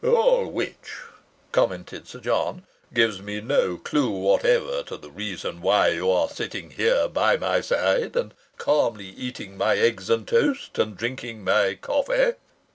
"All 0.03 0.47
which," 0.47 0.95
commented 1.51 2.07
Sir 2.07 2.21
John, 2.21 2.65
"gives 2.91 3.21
me 3.21 3.39
no 3.39 3.77
clue 3.77 4.09
whatever 4.09 4.81
to 4.81 4.97
the 4.97 5.11
reason 5.11 5.61
why 5.61 5.89
you 5.89 6.09
are 6.09 6.27
sitting 6.27 6.71
here 6.71 7.07
by 7.07 7.37
my 7.37 7.61
side 7.61 8.15
and 8.15 8.33
calmly 8.57 9.09
eating 9.09 9.55
my 9.55 9.77
eggs 9.77 10.09
and 10.09 10.27
toast, 10.27 10.79
and 10.79 10.97
drinking 10.97 11.43
my 11.43 11.75
coffee." 11.79 12.31